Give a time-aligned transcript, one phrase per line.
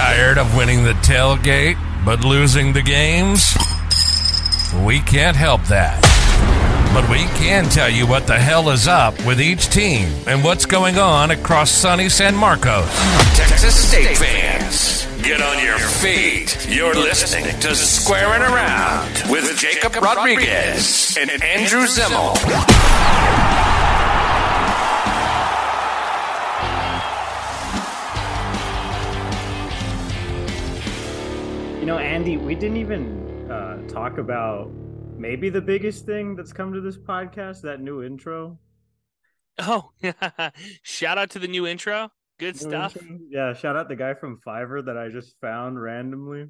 [0.00, 1.76] Tired of winning the tailgate
[2.06, 3.54] but losing the games?
[4.82, 6.00] We can't help that.
[6.94, 10.64] But we can tell you what the hell is up with each team and what's
[10.64, 12.88] going on across sunny San Marcos.
[13.36, 16.66] Texas State fans, get on your feet.
[16.66, 23.39] You're listening to Squarin' Around with Jakob Rodriguez and Andrew Zimmel.
[32.10, 34.68] Andy, we didn't even uh, talk about
[35.16, 38.58] maybe the biggest thing that's come to this podcast that new intro.
[39.58, 39.92] Oh,
[40.82, 42.10] shout out to the new intro.
[42.40, 42.96] Good New stuff.
[42.96, 43.16] intro?
[43.30, 46.46] Yeah, shout out the guy from Fiverr that I just found randomly.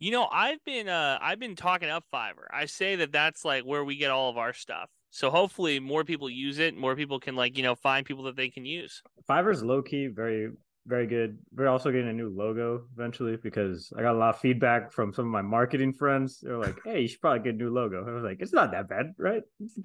[0.00, 2.48] You know, I've been uh I've been talking up Fiverr.
[2.52, 4.90] I say that that's like where we get all of our stuff.
[5.10, 8.34] So hopefully more people use it, more people can like, you know, find people that
[8.34, 9.02] they can use.
[9.30, 10.48] Fiverr's low key, very,
[10.86, 11.38] very good.
[11.52, 15.12] We're also getting a new logo eventually because I got a lot of feedback from
[15.14, 16.40] some of my marketing friends.
[16.40, 18.70] They're like, "Hey, you should probably get a new logo." I was like, "It's not
[18.72, 19.42] that bad, right?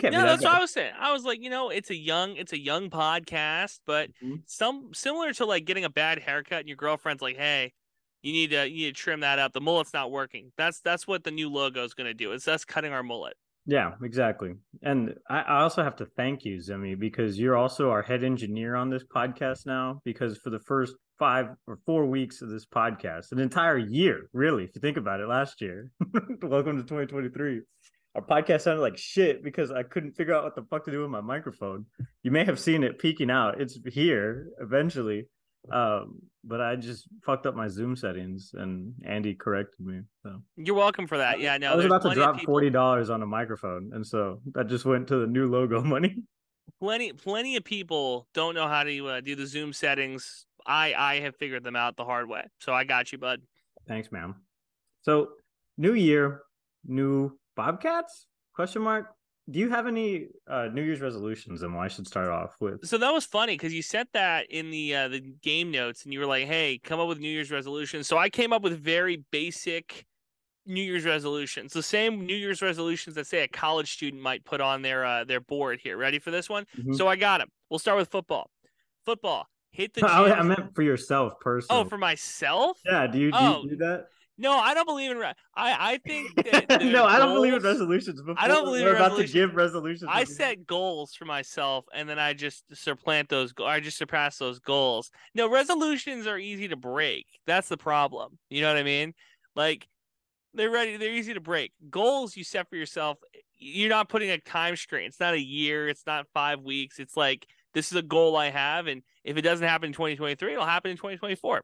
[0.08, 0.94] Yeah, be that that's what I was saying.
[0.98, 4.44] I was like, you know, it's a young it's a young podcast, but Mhm.
[4.46, 7.74] some similar to like getting a bad haircut and your girlfriend's like, "Hey,
[8.24, 9.54] you need to you need to trim that up.
[9.54, 12.32] The mullet's not working." That's that's what the new logo is going to do.
[12.32, 13.38] It's us cutting our mullet.
[13.70, 14.56] Yeah, exactly.
[14.82, 18.90] And I, also have to thank you, Zemi, because you're also our head engineer on
[18.90, 20.02] this podcast now.
[20.04, 24.64] Because for the first five or four weeks of this podcast, an entire year, really,
[24.64, 25.92] if you think about it, last year,
[26.42, 27.62] welcome to 2023.
[28.16, 31.02] Our podcast sounded like shit because I couldn't figure out what the fuck to do
[31.02, 31.86] with my microphone.
[32.24, 33.62] You may have seen it peeking out.
[33.62, 35.28] It's here eventually.
[35.72, 40.02] Um, but I just fucked up my Zoom settings and Andy corrected me.
[40.24, 41.40] So You're welcome for that.
[41.40, 44.42] Yeah, no, I was about to drop people- forty dollars on a microphone, and so
[44.54, 46.16] that just went to the new logo money.
[46.80, 51.20] plenty plenty of people don't know how to uh, do the zoom settings i i
[51.20, 53.42] have figured them out the hard way so i got you bud
[53.88, 54.36] Thanks, ma'am.
[55.02, 55.30] So,
[55.78, 56.44] new year,
[56.86, 58.28] new Bobcats?
[58.54, 59.08] Question mark.
[59.50, 61.64] Do you have any uh, New Year's resolutions?
[61.64, 62.86] And I should start off with.
[62.88, 66.14] so that was funny because you sent that in the uh, the game notes and
[66.14, 68.80] you were like hey come up with new year's resolutions so i came up with
[68.84, 70.06] very basic
[70.66, 74.62] new year's resolutions the same new year's resolutions that say a college student might put
[74.62, 76.96] on their uh, their board here ready for this one Mhm.
[76.96, 78.50] so i got them we'll start with football
[79.06, 80.40] football hit the I, gym.
[80.40, 81.82] I meant for yourself personally.
[81.82, 83.08] oh for myself yeah.
[83.08, 84.08] Do you do, Oh, you do that?
[84.40, 86.34] No i don't believe in re- i i think
[86.68, 88.22] that no, I don't believe in resolutions.
[88.22, 89.32] Before I don't believe we're in about resolutions.
[89.34, 90.10] to give resolutions.
[90.12, 93.52] I set goals for myself, and then I just supplant those.
[93.52, 95.12] go- I just surpass those goals.
[95.36, 97.28] No, resolutions are easy to break.
[97.46, 98.38] That's the problem.
[98.50, 99.14] You know what I mean?
[99.56, 99.88] Like
[100.54, 100.98] they're ready.
[100.98, 101.74] They're easy to break.
[101.90, 103.18] Goals you set for yourself.
[103.58, 105.08] You're not putting a time strain.
[105.08, 105.90] It's not a year.
[105.90, 106.98] It's not five weeks.
[107.00, 110.54] It's like this is a goal I have, and if it doesn't happen in 2023,
[110.54, 111.62] it'll happen in 2024.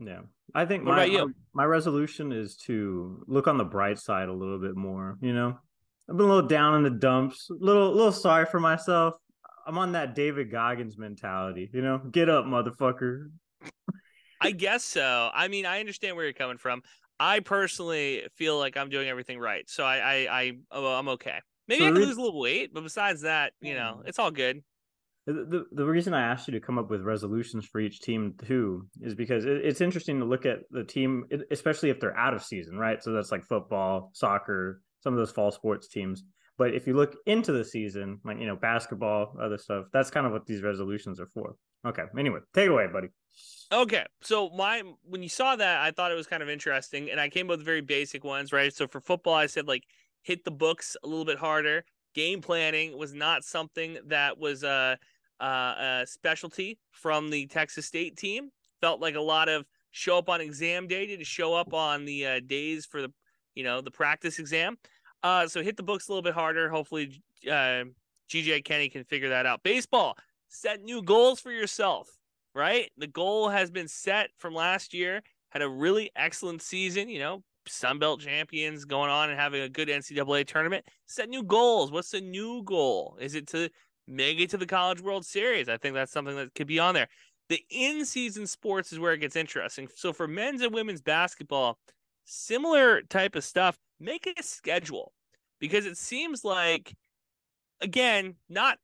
[0.00, 0.20] Yeah.
[0.54, 1.26] I think What my, about you?
[1.54, 5.32] my my resolution is to look on the bright side a little bit more, you
[5.32, 5.58] know.
[6.10, 9.14] I've been a little down in the dumps, a little little sorry for myself.
[9.66, 11.98] I'm on that David Goggins mentality, you know.
[11.98, 13.30] Get up, motherfucker.
[14.40, 15.30] I guess so.
[15.32, 16.82] I mean, I understand where you're coming from.
[17.18, 21.38] I personally feel like I'm doing everything right, so I, I, I I'm okay.
[21.68, 24.08] Maybe So I can lose a little weight, but besides that, you know, Mm.
[24.08, 24.62] it's all good.
[25.26, 28.86] The, the reason I asked you to come up with resolutions for each team too
[29.00, 32.42] is because it, it's interesting to look at the team, especially if they're out of
[32.42, 33.02] season, right?
[33.02, 36.24] So that's like football, soccer, some of those fall sports teams.
[36.58, 40.26] But if you look into the season, like you know, basketball, other stuff, that's kind
[40.26, 41.56] of what these resolutions are for.
[41.86, 42.02] Okay.
[42.18, 43.08] Anyway, take away, buddy.
[43.72, 47.18] Okay, so my when you saw that, I thought it was kind of interesting, and
[47.18, 48.72] I came up with very basic ones, right?
[48.72, 49.84] So for football, I said like
[50.22, 51.84] hit the books a little bit harder.
[52.14, 54.98] Game planning was not something that was a,
[55.40, 55.44] a,
[56.02, 58.50] a specialty from the Texas State team.
[58.80, 62.26] Felt like a lot of show up on exam day to show up on the
[62.26, 63.12] uh, days for the
[63.54, 64.76] you know the practice exam.
[65.22, 66.68] Uh, so hit the books a little bit harder.
[66.68, 67.84] Hopefully, uh,
[68.28, 69.62] GJ Kinne can figure that out.
[69.62, 70.16] Baseball,
[70.48, 72.10] set new goals for yourself
[72.54, 72.90] right?
[72.96, 75.22] The goal has been set from last year.
[75.50, 79.68] Had a really excellent season, you know, Sun Belt champions going on and having a
[79.68, 80.84] good NCAA tournament.
[81.06, 81.90] Set new goals.
[81.90, 83.16] What's the new goal?
[83.20, 83.68] Is it to
[84.06, 85.68] make it to the College World Series?
[85.68, 87.08] I think that's something that could be on there.
[87.48, 89.88] The in-season sports is where it gets interesting.
[89.94, 91.78] So for men's and women's basketball,
[92.24, 93.76] similar type of stuff.
[94.00, 95.12] Make a schedule
[95.60, 96.94] because it seems like,
[97.80, 98.78] again, not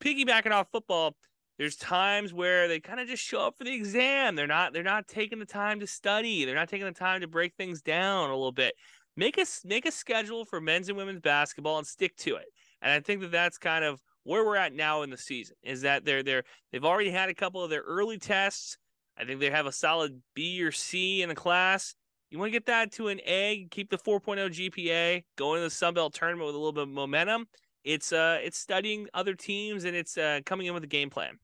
[0.00, 1.16] piggybacking off football
[1.58, 4.82] there's times where they kind of just show up for the exam they're not they're
[4.82, 8.30] not taking the time to study they're not taking the time to break things down
[8.30, 8.74] a little bit
[9.16, 12.46] make a make a schedule for men's and women's basketball and stick to it
[12.82, 15.82] and i think that that's kind of where we're at now in the season is
[15.82, 18.76] that they're they're they've already had a couple of their early tests
[19.20, 21.94] I think they have a solid B or C in the class.
[22.30, 25.70] You want to get that to an A, keep the 4.0 GPA, go into the
[25.70, 27.46] Sun Belt tournament with a little bit of momentum.
[27.84, 31.38] It's uh it's studying other teams and it's uh coming in with a game plan.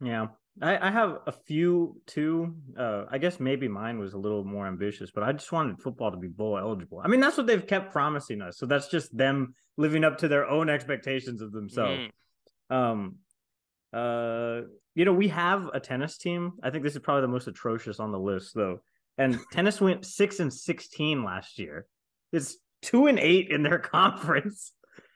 [0.00, 0.28] Yeah.
[0.60, 2.54] I, I have a few too.
[2.78, 6.10] Uh, I guess maybe mine was a little more ambitious, but I just wanted football
[6.10, 7.00] to be bowl eligible.
[7.02, 8.58] I mean, that's what they've kept promising us.
[8.58, 12.00] So that's just them living up to their own expectations of themselves.
[12.70, 12.74] Mm.
[12.74, 13.16] Um,
[13.92, 14.62] uh,
[14.94, 16.52] you know, we have a tennis team.
[16.62, 18.80] I think this is probably the most atrocious on the list, though.
[19.18, 21.86] And tennis went six and sixteen last year.
[22.32, 24.72] It's two and eight in their conference.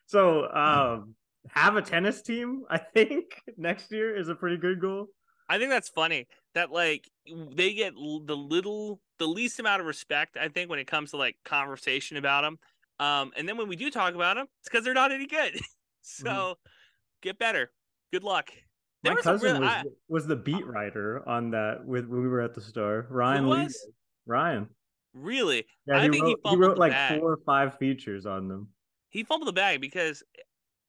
[0.06, 1.14] So, um,
[1.50, 2.62] have a tennis team.
[2.70, 5.08] I think next year is a pretty good goal.
[5.48, 10.36] I think that's funny that like they get the little the least amount of respect
[10.40, 12.58] I think when it comes to like conversation about them.
[13.00, 15.58] Um, and then when we do talk about them, it's because they're not any good.
[16.02, 16.52] so mm-hmm.
[17.22, 17.70] get better.
[18.12, 18.50] Good luck.
[19.02, 22.22] There My was cousin real, was, I, was the beat writer on that with when
[22.22, 23.06] we were at the store.
[23.10, 23.76] Ryan was?
[24.26, 24.68] Ryan.
[25.12, 25.66] Really?
[25.86, 27.20] Yeah, I he wrote, he, he wrote like bag.
[27.20, 28.68] four or five features on them.
[29.10, 30.22] He fumbled the bag because,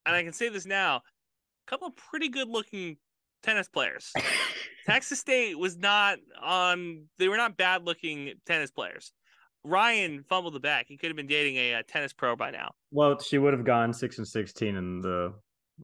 [0.05, 2.97] and I can say this now, a couple of pretty good looking
[3.45, 4.11] tennis players.
[4.85, 7.05] Texas State was not on.
[7.17, 9.13] They were not bad looking tennis players.
[9.63, 10.85] Ryan fumbled the back.
[10.87, 12.71] He could have been dating a, a, tennis pro by now.
[12.91, 15.33] Well, she would have gone six and sixteen in the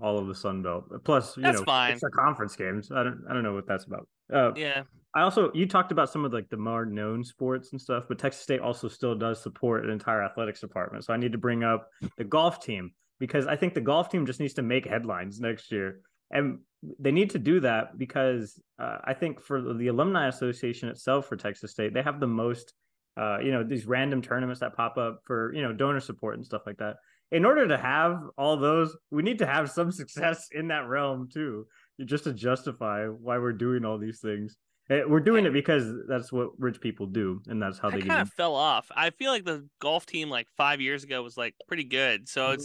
[0.02, 0.86] all of the Sun Belt.
[1.04, 1.94] Plus, you that's know, fine.
[1.94, 2.92] It's a conference games.
[2.92, 3.24] I don't.
[3.30, 4.08] I don't know what that's about.
[4.34, 4.84] Uh, yeah.
[5.14, 8.18] I also you talked about some of like the more known sports and stuff, but
[8.18, 11.04] Texas State also still does support an entire athletics department.
[11.04, 11.88] So I need to bring up
[12.18, 15.72] the golf team because I think the golf team just needs to make headlines next
[15.72, 16.00] year
[16.32, 16.60] and
[17.00, 21.36] they need to do that because uh, I think for the alumni association itself for
[21.36, 22.74] Texas State, they have the most,
[23.18, 26.46] uh, you know, these random tournaments that pop up for you know donor support and
[26.46, 26.98] stuff like that.
[27.32, 31.30] In order to have all those, we need to have some success in that realm
[31.32, 31.68] too,
[32.06, 34.58] just to justify why we're doing all these things.
[34.90, 38.02] Eh, we're doing it because that's what rich people do, and that's how I they
[38.02, 38.92] kind of fell off.
[38.96, 42.54] I feel like the golf team like five years ago was like pretty good, so
[42.54, 42.62] mm-hmm.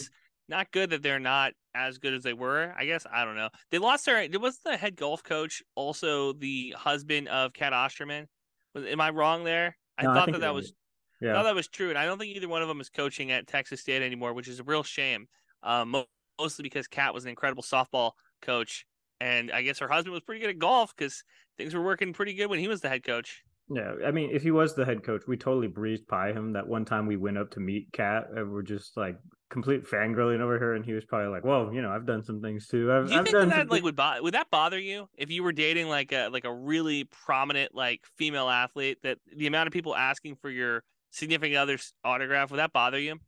[0.49, 2.75] Not good that they're not as good as they were.
[2.77, 3.51] I guess I don't know.
[3.71, 4.23] They lost their.
[4.23, 8.29] It Was the head golf coach also the husband of Cat Osterman?
[8.75, 9.77] Was am I wrong there?
[9.99, 10.73] I no, thought I that that was.
[11.21, 11.31] Yeah.
[11.31, 13.31] I thought that was true, and I don't think either one of them is coaching
[13.33, 15.29] at Texas State anymore, which is a real shame.
[15.63, 16.05] Um,
[16.39, 18.13] mostly because Cat was an incredible softball
[18.43, 18.87] coach,
[19.21, 21.25] and I guess her husband was pretty good at golf because
[21.57, 23.43] things were working pretty good when he was the head coach.
[23.69, 26.53] Yeah, I mean, if he was the head coach, we totally breezed by him.
[26.53, 29.17] That one time we went up to meet Cat, and we're just like
[29.51, 32.41] complete fangirling over her, and he was probably like, "Well, you know, I've done some
[32.41, 34.79] things too." I've, Do you I've think done that, like would bo- would that bother
[34.79, 38.99] you if you were dating like a like a really prominent like female athlete?
[39.03, 43.19] That the amount of people asking for your significant other's autograph would that bother you?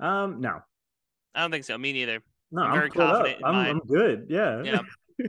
[0.00, 0.60] Um, no,
[1.34, 1.76] I don't think so.
[1.76, 2.20] Me neither.
[2.50, 3.42] No, I'm, I'm very confident.
[3.44, 4.26] I'm, I'm good.
[4.28, 4.62] Yeah.
[4.62, 4.80] Yeah.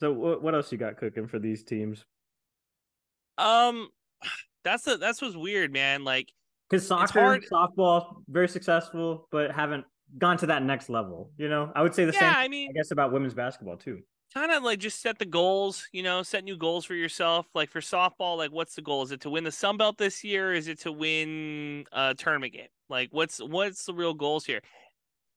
[0.00, 2.04] so what what else you got cooking for these teams?
[3.38, 3.88] Um,
[4.64, 6.04] that's the that's what's weird, man.
[6.04, 6.32] Like
[6.72, 9.84] because soccer, softball, very successful, but haven't
[10.16, 11.30] gone to that next level.
[11.36, 12.44] You know, I would say the yeah, same.
[12.44, 14.00] I mean, I guess about women's basketball too.
[14.32, 15.86] Kind of like just set the goals.
[15.92, 17.46] You know, set new goals for yourself.
[17.54, 19.02] Like for softball, like what's the goal?
[19.02, 20.54] Is it to win the Sun Belt this year?
[20.54, 22.68] Is it to win a tournament game?
[22.88, 24.62] Like what's what's the real goals here?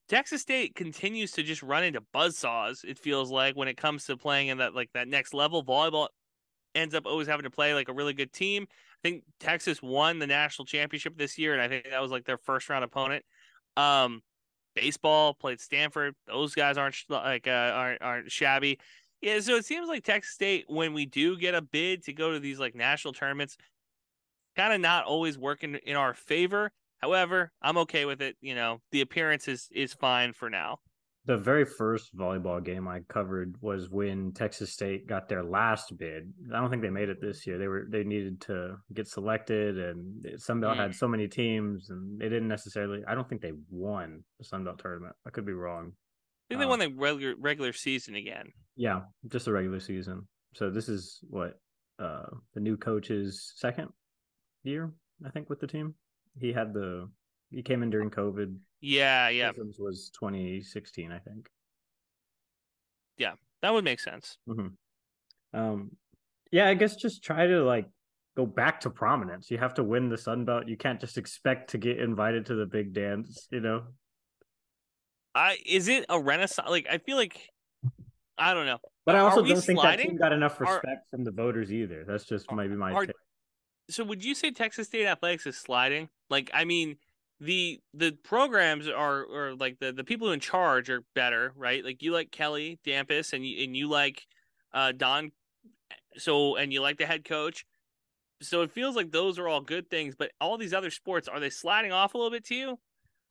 [0.07, 2.85] Texas State continues to just run into buzzsaws.
[2.85, 6.07] It feels like when it comes to playing in that like that next level volleyball
[6.75, 8.67] ends up always having to play like a really good team.
[8.69, 12.25] I think Texas won the national championship this year, and I think that was like
[12.25, 13.23] their first round opponent.
[13.77, 14.21] Um,
[14.75, 18.79] baseball played Stanford; those guys aren't like uh, aren't aren't shabby.
[19.21, 22.33] Yeah, so it seems like Texas State, when we do get a bid to go
[22.33, 23.57] to these like national tournaments,
[24.55, 26.71] kind of not always working in our favor.
[26.97, 28.35] However, I'm okay with it.
[28.41, 30.79] You know, the appearance is is fine for now
[31.25, 36.31] the very first volleyball game I covered was when Texas State got their last bid.
[36.53, 37.57] I don't think they made it this year.
[37.57, 40.77] They were they needed to get selected, and Sunbelt mm.
[40.77, 43.01] had so many teams, and they didn't necessarily.
[43.07, 45.15] I don't think they won the Sunbelt tournament.
[45.25, 45.93] I could be wrong.
[46.47, 48.51] I think they won um, the regular regular season again.
[48.75, 50.27] Yeah, just the regular season.
[50.53, 51.59] So this is what
[51.97, 53.87] uh the new coach's second
[54.63, 54.91] year,
[55.25, 55.95] I think, with the team.
[56.39, 57.09] He had the
[57.55, 58.57] he came in during COVID.
[58.81, 59.51] Yeah, yeah.
[59.79, 61.49] was 2016, I think.
[63.17, 64.37] Yeah, that would make sense.
[64.47, 65.57] Mm-hmm.
[65.57, 65.91] Um,
[66.51, 67.87] yeah, I guess just try to like
[68.35, 69.49] go back to prominence.
[69.49, 70.67] You have to win the Sun Belt.
[70.67, 73.47] You can't just expect to get invited to the big dance.
[73.49, 73.83] You know.
[75.33, 76.69] I is it a renaissance?
[76.69, 77.49] Like I feel like
[78.37, 78.79] I don't know.
[79.05, 80.07] But I also don't think sliding?
[80.07, 82.03] that team got enough respect are, from the voters either.
[82.05, 83.07] That's just maybe my are.
[83.89, 86.09] So would you say Texas State athletics is sliding?
[86.29, 86.97] Like I mean,
[87.39, 91.83] the the programs are or like the the people in charge are better, right?
[91.83, 94.25] Like you like Kelly Damphousse and you and you like
[94.73, 95.31] uh, Don.
[96.17, 97.65] So and you like the head coach.
[98.41, 101.39] So it feels like those are all good things, but all these other sports are
[101.39, 102.79] they sliding off a little bit to you?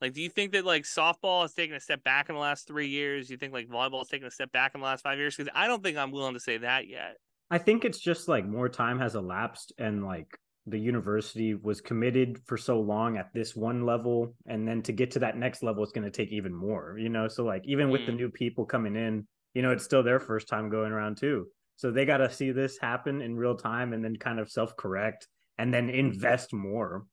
[0.01, 2.67] Like, do you think that like softball has taken a step back in the last
[2.67, 3.27] three years?
[3.27, 5.35] Do you think like volleyball has taken a step back in the last five years?
[5.35, 7.17] Because I don't think I'm willing to say that yet.
[7.49, 12.39] I think it's just like more time has elapsed and like the university was committed
[12.45, 15.83] for so long at this one level and then to get to that next level
[15.83, 18.07] it's going to take even more you know so like even with mm.
[18.07, 21.45] the new people coming in you know it's still their first time going around too
[21.75, 24.75] so they got to see this happen in real time and then kind of self
[24.75, 27.05] correct and then invest more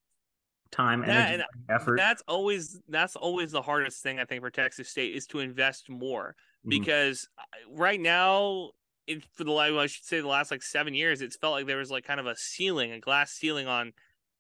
[0.71, 4.89] time energy and effort that's always that's always the hardest thing i think for texas
[4.89, 6.71] state is to invest more mm-hmm.
[6.71, 7.79] because mm-hmm.
[7.79, 8.71] right now
[9.07, 11.67] it, for the well, I should say the last like seven years, it's felt like
[11.67, 13.93] there was like kind of a ceiling, a glass ceiling on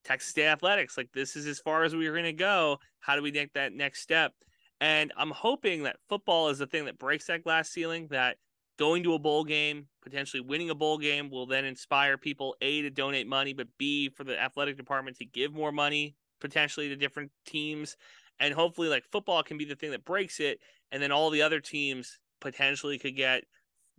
[0.04, 0.96] Texas State athletics.
[0.96, 2.78] Like this is as far as we are going to go.
[3.00, 4.32] How do we make that next step?
[4.80, 8.08] And I'm hoping that football is the thing that breaks that glass ceiling.
[8.10, 8.36] That
[8.78, 12.82] going to a bowl game, potentially winning a bowl game, will then inspire people a
[12.82, 16.96] to donate money, but b for the athletic department to give more money potentially to
[16.96, 17.96] different teams.
[18.40, 20.58] And hopefully, like football can be the thing that breaks it,
[20.90, 23.44] and then all the other teams potentially could get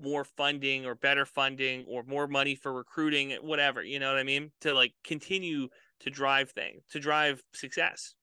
[0.04, 4.24] more funding or better funding or more money for recruiting, whatever, you know what I
[4.24, 4.52] mean?
[4.62, 5.70] To like continue
[6.02, 8.16] to drive things, to drive success.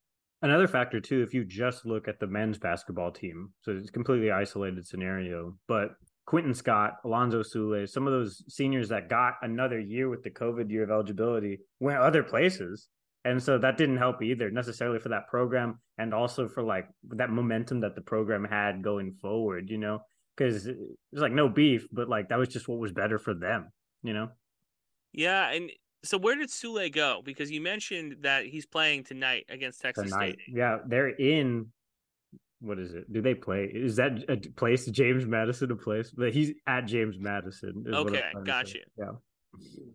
[0.42, 4.30] Another factor too, if you just look at the men's basketball team, so it's completely
[4.30, 5.90] isolated scenario, but
[6.26, 10.70] Quentin Scott, Alonzo Sule, some of those seniors that got another year with the COVID
[10.70, 12.88] year of eligibility went other places.
[13.24, 17.28] And so that didn't help either necessarily for that program and also for like that
[17.28, 20.00] momentum that the program had going forward, you know
[20.40, 20.76] because there's
[21.12, 23.70] like no beef, but like that was just what was better for them,
[24.02, 24.30] you know?
[25.12, 25.70] Yeah, and
[26.02, 27.20] so where did Sule go?
[27.22, 30.38] Because you mentioned that he's playing tonight against Texas tonight.
[30.42, 30.56] State.
[30.56, 31.66] Yeah, they're in.
[32.62, 33.12] What is it?
[33.12, 33.64] Do they play?
[33.64, 34.86] Is that a place?
[34.86, 36.10] James Madison a place?
[36.10, 37.84] But he's at James Madison.
[37.92, 38.82] Okay, got you.
[38.98, 39.12] Yeah.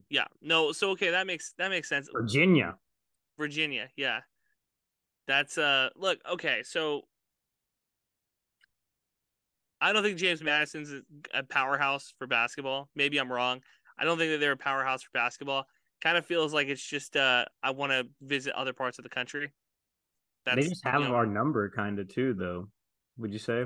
[0.09, 0.25] Yeah.
[0.41, 0.73] No.
[0.73, 2.07] So okay, that makes that makes sense.
[2.13, 2.75] Virginia.
[3.37, 3.89] Virginia.
[3.95, 4.19] Yeah.
[5.27, 5.89] That's uh.
[5.95, 6.19] Look.
[6.31, 6.61] Okay.
[6.63, 7.03] So
[9.81, 10.91] I don't think James Madison's
[11.33, 12.89] a powerhouse for basketball.
[12.95, 13.61] Maybe I'm wrong.
[13.97, 15.65] I don't think that they're a powerhouse for basketball.
[16.01, 19.09] Kind of feels like it's just uh, I want to visit other parts of the
[19.09, 19.53] country.
[20.45, 22.69] That's, they just have you know, our number, kind of too, though.
[23.17, 23.65] Would you say?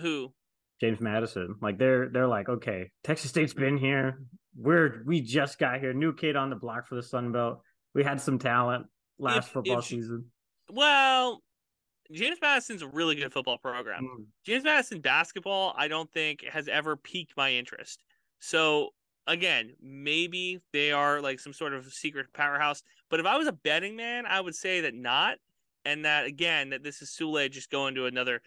[0.00, 0.32] Who?
[0.80, 1.56] James Madison.
[1.60, 4.22] Like they're they're like, okay, Texas State's been here.
[4.56, 5.92] We're we just got here.
[5.92, 7.60] New kid on the block for the Sun Belt.
[7.94, 8.86] We had some talent
[9.18, 10.26] last if, football if, season.
[10.70, 11.42] Well,
[12.10, 14.04] James Madison's a really good football program.
[14.04, 14.24] Mm.
[14.44, 18.04] James Madison basketball, I don't think has ever piqued my interest.
[18.40, 18.90] So
[19.26, 22.82] again, maybe they are like some sort of secret powerhouse.
[23.10, 25.38] But if I was a betting man, I would say that not,
[25.84, 28.42] and that again, that this is Sule just going to another,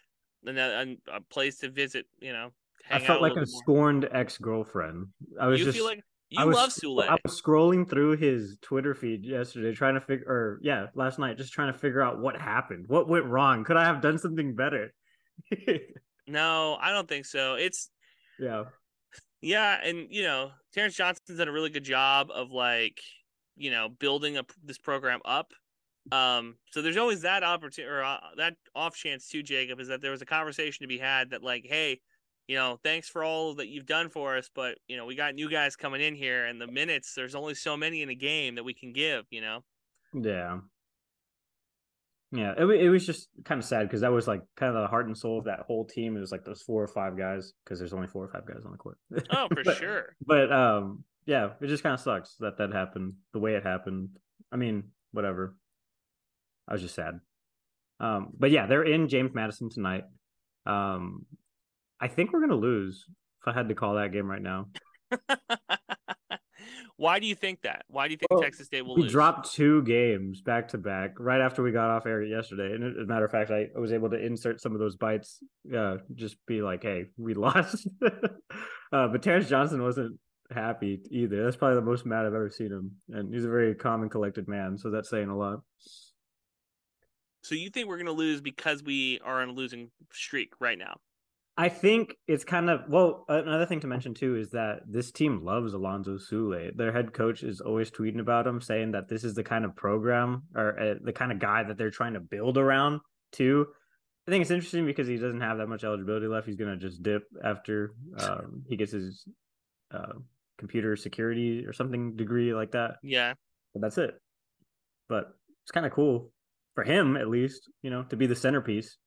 [0.45, 2.07] another a place to visit.
[2.19, 2.51] You know,
[2.89, 5.07] I felt like a, scorned ex girlfriend.
[5.39, 7.07] I was you just like you was, love Sule.
[7.07, 11.37] I was scrolling through his Twitter feed yesterday, trying to figure, or yeah, last night,
[11.37, 13.65] just trying to figure out what happened, what went wrong.
[13.65, 14.93] Could I have done something better?
[16.27, 17.55] no, I don't think so.
[17.55, 17.89] It's
[18.39, 18.63] yeah,
[19.41, 23.01] yeah, and you know, Terrence Johnson's done a really good job of like,
[23.57, 25.51] you know, building up this program up.
[26.11, 30.01] Um, so there's always that opportunity or uh, that off chance too, Jakob, is that
[30.01, 31.99] there was a conversation to be had that like, hey,
[32.51, 35.35] you know, thanks for all that you've done for us, but you know, we got
[35.35, 38.55] new guys coming in here, and the minutes there's only so many in a game
[38.55, 39.23] that we can give.
[39.29, 39.63] You know.
[40.13, 40.57] Yeah.
[42.33, 44.87] Yeah, it, it was just kind of sad because that was like kind of the
[44.89, 46.17] heart and soul of that whole team.
[46.17, 48.65] It was like those four or five guys because there's only four or five guys
[48.65, 48.97] on the court.
[49.31, 50.13] Oh, for but, sure.
[50.25, 54.09] But um, yeah, it just kind of sucks that that happened the way it happened.
[54.51, 55.55] I mean, whatever.
[56.67, 57.21] I was just sad.
[58.01, 60.03] Um, but yeah, they're in James Madison tonight.
[60.65, 61.25] Um,
[62.01, 63.05] I think we're gonna lose.
[63.41, 64.67] If I had to call that game right now.
[66.97, 67.83] Why do you think that?
[67.87, 69.11] Why do you think well, Texas State will we lose?
[69.11, 72.75] dropped two games back to back right after we got off air yesterday.
[72.75, 75.39] And as a matter of fact, I was able to insert some of those bites.
[75.75, 80.19] Uh, just be like, "Hey, we lost." uh, but Terrence Johnson wasn't
[80.51, 81.43] happy either.
[81.43, 84.11] That's probably the most mad I've ever seen him, and he's a very calm and
[84.11, 84.77] collected man.
[84.77, 85.61] So that's saying a lot.
[87.41, 90.77] So you think we're going to lose because we are on a losing streak right
[90.77, 90.97] now?
[91.57, 93.25] I think it's kind of well.
[93.27, 96.75] Another thing to mention too is that this team loves Alonzo Sule.
[96.75, 99.75] Their head coach is always tweeting about him, saying that this is the kind of
[99.75, 103.01] program or uh, the kind of guy that they're trying to build around.
[103.33, 103.67] Too,
[104.27, 106.47] I think it's interesting because he doesn't have that much eligibility left.
[106.47, 109.25] He's gonna just dip after um, he gets his
[109.93, 110.13] uh,
[110.57, 112.95] computer security or something degree like that.
[113.03, 113.33] Yeah,
[113.73, 114.15] but that's it.
[115.09, 116.31] But it's kind of cool
[116.75, 118.97] for him, at least, you know, to be the centerpiece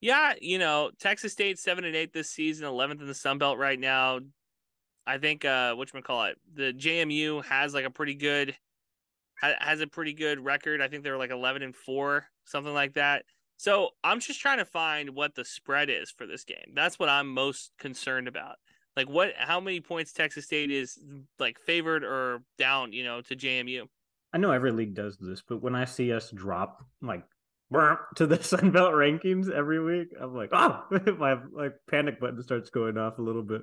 [0.00, 3.58] yeah, you know, Texas State seven and eight this season, eleventh in the Sun Belt
[3.58, 4.20] right now.
[5.06, 8.56] I think uh which call it the JMU has like a pretty good
[9.40, 10.80] has a pretty good record.
[10.80, 13.24] I think they're like eleven and four, something like that.
[13.56, 16.72] So I'm just trying to find what the spread is for this game.
[16.74, 18.56] That's what I'm most concerned about.
[18.96, 20.98] Like what how many points Texas State is
[21.38, 23.86] like favored or down, you know, to JMU.
[24.32, 27.24] I know every league does this, but when I see us drop like
[27.72, 30.84] to the Sun Belt rankings every week, I'm like, oh,
[31.18, 33.62] my like panic button starts going off a little bit.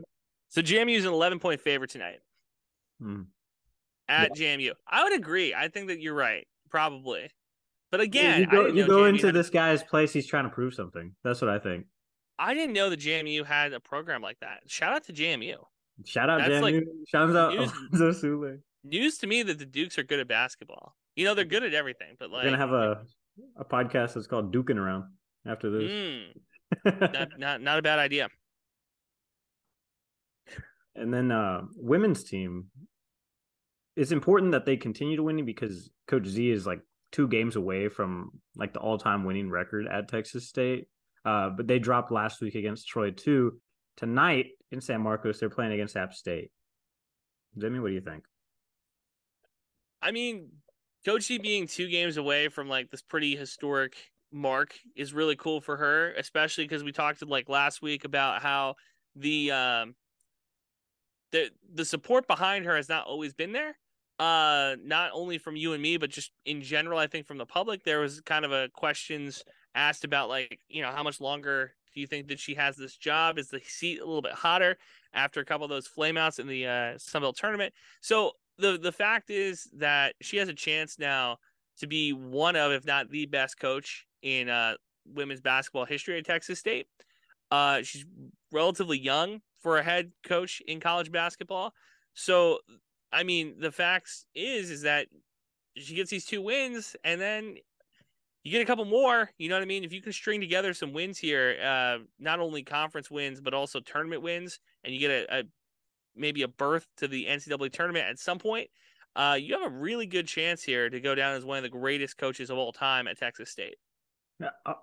[0.49, 2.19] So JMU is an 11 point favorite tonight
[3.01, 3.23] hmm.
[4.07, 4.55] at yeah.
[4.55, 4.71] JMU.
[4.87, 5.53] I would agree.
[5.53, 7.29] I think that you're right, probably.
[7.91, 10.11] But again, you go, you go into this guy's place.
[10.11, 11.13] He's trying to prove something.
[11.23, 11.85] That's what I think.
[12.39, 14.59] I didn't know that JMU had a program like that.
[14.67, 15.55] Shout out to JMU.
[16.05, 16.61] Shout out That's JMU.
[16.61, 17.71] Like, Shout out news,
[18.21, 18.59] Sule.
[18.83, 20.95] News to me that the Dukes are good at basketball.
[21.15, 23.01] You know, they're good at everything, but like we're gonna have a
[23.57, 25.05] a podcast that's called Duking Around
[25.45, 25.91] after this.
[25.91, 28.29] Mm, not, not not a bad idea.
[30.95, 32.65] And then uh women's team.
[33.95, 37.89] It's important that they continue to winning because Coach Z is like two games away
[37.89, 40.87] from like the all-time winning record at Texas State.
[41.25, 43.59] Uh, but they dropped last week against Troy too.
[43.95, 46.51] Tonight in San Marcos, they're playing against App State.
[47.57, 48.23] Jimmy, what do you think?
[50.01, 50.49] I mean,
[51.05, 53.95] Coach being two games away from like this pretty historic
[54.31, 58.75] mark is really cool for her, especially because we talked like last week about how
[59.15, 59.95] the um
[61.31, 63.77] the the support behind her has not always been there.
[64.19, 67.45] Uh not only from you and me, but just in general, I think from the
[67.45, 69.43] public, there was kind of a questions
[69.75, 72.97] asked about like, you know, how much longer do you think that she has this
[72.97, 73.37] job?
[73.37, 74.77] Is the seat a little bit hotter
[75.13, 77.73] after a couple of those flameouts in the uh Sunbelt tournament?
[78.01, 81.37] So the the fact is that she has a chance now
[81.79, 86.25] to be one of, if not the best coach in uh, women's basketball history at
[86.25, 86.87] Texas State.
[87.51, 88.05] Uh, she's
[88.51, 91.73] relatively young for a head coach in college basketball.
[92.13, 92.59] So,
[93.11, 95.07] I mean, the facts is is that
[95.75, 97.55] she gets these two wins, and then
[98.43, 99.29] you get a couple more.
[99.37, 99.83] You know what I mean?
[99.83, 103.79] If you can string together some wins here, uh, not only conference wins but also
[103.79, 105.43] tournament wins, and you get a, a
[106.17, 108.69] maybe a berth to the NCAA tournament at some point,
[109.15, 111.69] uh, you have a really good chance here to go down as one of the
[111.69, 113.75] greatest coaches of all time at Texas State.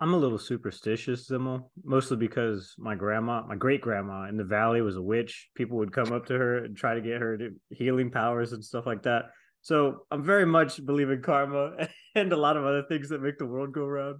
[0.00, 4.82] I'm a little superstitious, Zimmel, mostly because my grandma, my great grandma in the valley
[4.82, 5.48] was a witch.
[5.54, 8.64] People would come up to her and try to get her to healing powers and
[8.64, 9.26] stuff like that.
[9.62, 13.38] So I'm very much believe in karma and a lot of other things that make
[13.38, 14.18] the world go round.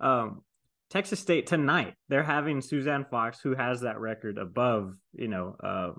[0.00, 0.42] Um,
[0.90, 5.92] Texas State tonight, they're having Suzanne Fox, who has that record above, you know, uh,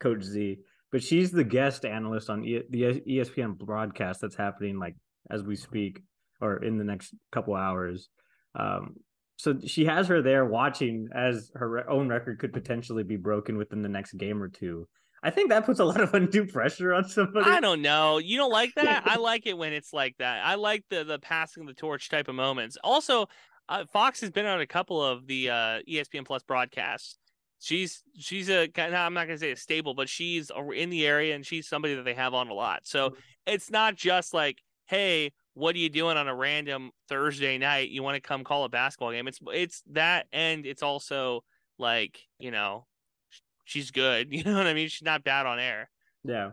[0.00, 0.58] Coach Z,
[0.92, 4.96] but she's the guest analyst on e- the ESPN broadcast that's happening like
[5.30, 6.02] as we speak
[6.40, 8.08] or in the next couple hours.
[8.54, 8.96] Um,
[9.36, 13.56] so she has her there watching as her re- own record could potentially be broken
[13.56, 14.86] within the next game or two.
[15.22, 17.50] I think that puts a lot of undue pressure on somebody.
[17.50, 18.18] I don't know.
[18.18, 19.04] You don't like that?
[19.06, 20.44] I like it when it's like that.
[20.44, 22.76] I like the the passing the torch type of moments.
[22.84, 23.26] Also,
[23.68, 27.18] uh, Fox has been on a couple of the uh, ESPN Plus broadcasts,
[27.64, 31.44] she's she's a I'm not gonna say a stable, but she's in the area and
[31.44, 32.80] she's somebody that they have on a lot.
[32.84, 33.20] So mm-hmm.
[33.46, 37.88] it's not just like, hey, what are you doing on a random Thursday night?
[37.88, 39.26] You want to come call a basketball game?
[39.26, 41.42] It's it's that, and it's also
[41.78, 42.86] like you know,
[43.64, 44.28] she's good.
[44.30, 44.88] You know what I mean?
[44.88, 45.88] She's not bad on air.
[46.22, 46.50] Yeah.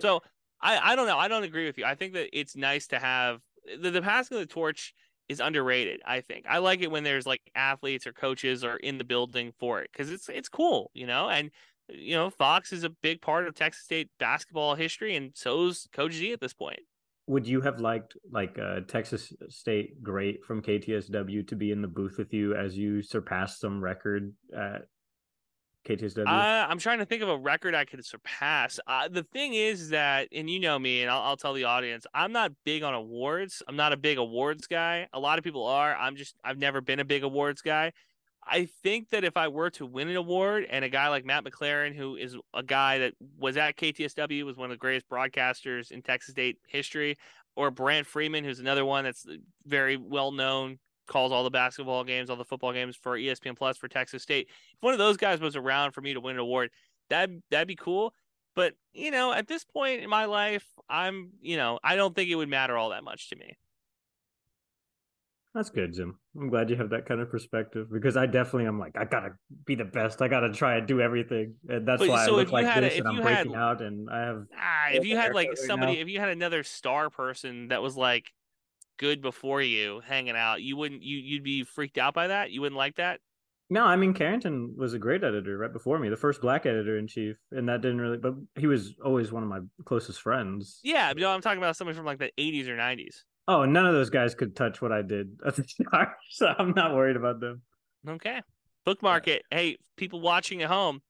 [0.00, 0.22] so
[0.62, 1.18] I I don't know.
[1.18, 1.84] I don't agree with you.
[1.84, 3.42] I think that it's nice to have
[3.80, 4.94] the, the passing of the torch
[5.28, 6.00] is underrated.
[6.06, 9.52] I think I like it when there's like athletes or coaches are in the building
[9.58, 11.28] for it because it's it's cool, you know.
[11.28, 11.50] And
[11.88, 16.12] you know, Fox is a big part of Texas State basketball history, and so's Coach
[16.12, 16.80] Z at this point.
[17.28, 21.88] Would you have liked like uh, Texas State great from KTSW to be in the
[21.88, 24.82] booth with you as you surpassed some record at
[25.86, 26.26] KTSW?
[26.26, 28.80] Uh, I'm trying to think of a record I could surpass.
[28.86, 32.06] Uh, the thing is that, and you know me, and I'll, I'll, tell the audience,
[32.14, 33.62] I'm not big on awards.
[33.68, 35.06] I'm not a big awards guy.
[35.12, 35.94] A lot of people are.
[35.96, 37.92] I'm just, I've never been a big awards guy.
[38.48, 41.44] I think that if I were to win an award, and a guy like Matt
[41.44, 45.90] McLaren, who is a guy that was at KTSW, was one of the greatest broadcasters
[45.90, 47.16] in Texas State history,
[47.56, 49.26] or Brant Freeman, who's another one that's
[49.64, 53.76] very well known calls all the basketball games, all the football games for ESPN Plus
[53.76, 54.48] for Texas State.
[54.48, 56.70] If one of those guys was around for me to win an award,
[57.10, 58.14] that that'd be cool.
[58.54, 62.30] But you know, at this point in my life, I'm you know, I don't think
[62.30, 63.56] it would matter all that much to me.
[65.56, 66.18] That's good, Jim.
[66.38, 69.30] I'm glad you have that kind of perspective because I definitely am like I gotta
[69.64, 70.20] be the best.
[70.20, 72.94] I gotta try and do everything, and that's but, why so I look like this
[72.94, 73.80] a, and I'm breaking had, out.
[73.80, 76.00] And I have ah, if you had like somebody, now.
[76.00, 78.34] if you had another star person that was like
[78.98, 82.50] good before you hanging out, you wouldn't you you'd be freaked out by that?
[82.50, 83.20] You wouldn't like that?
[83.68, 86.98] No, I mean Carrington was a great editor right before me, the first black editor
[86.98, 88.18] in chief, and that didn't really.
[88.18, 90.78] But he was always one of my closest friends.
[90.84, 93.22] Yeah, you know, I'm talking about somebody from like the 80s or 90s.
[93.48, 96.72] Oh, none of those guys could touch what I did at the start, so I'm
[96.76, 97.62] not worried about them.
[98.08, 98.40] Okay,
[98.84, 99.42] bookmark it.
[99.50, 101.02] Hey, people watching at home,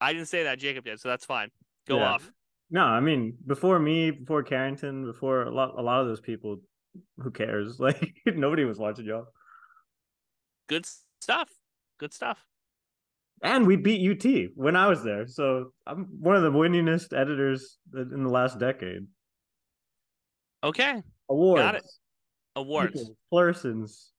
[0.00, 0.58] I didn't say that.
[0.58, 1.50] Jakob did, so that's fine.
[1.86, 2.14] Go Yeah.
[2.14, 2.32] off.
[2.72, 6.60] No, I mean before me, before Carrington, before a lot, a lot of those people.
[7.18, 7.76] Who cares?
[7.80, 9.26] Like nobody was watching y'all,
[10.68, 10.86] Good
[11.20, 11.48] stuff.
[11.98, 12.38] Good stuff.
[13.42, 15.26] and we beat UT when I was there.
[15.26, 19.06] So I'm one of the winningest editors in the last decade.
[20.62, 21.84] Okay, Awards, it.
[22.56, 22.92] awards.
[22.92, 23.16] people,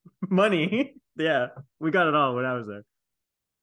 [0.30, 0.94] money.
[1.18, 1.48] yeah,
[1.80, 2.84] we got it all when I was there.